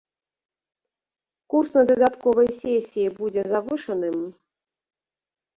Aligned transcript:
Курс 1.53 1.69
на 1.77 1.83
дадатковай 1.91 2.49
сесіі 2.61 3.13
будзе 3.21 3.41
завышаным? 3.55 4.17